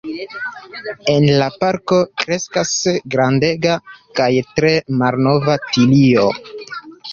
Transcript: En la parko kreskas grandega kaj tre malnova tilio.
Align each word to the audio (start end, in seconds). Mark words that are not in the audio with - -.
En 1.11 1.27
la 1.41 1.49
parko 1.63 1.99
kreskas 2.23 2.73
grandega 3.17 3.77
kaj 4.21 4.31
tre 4.57 4.75
malnova 5.05 5.61
tilio. 5.71 6.29